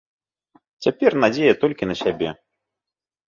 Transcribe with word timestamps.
Цяпер 0.85 1.11
надзея 1.25 1.53
толькі 1.63 1.89
на 1.91 1.95
сябе. 2.03 2.29